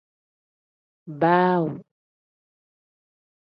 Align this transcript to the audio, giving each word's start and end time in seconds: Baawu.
Baawu. 1.19 1.69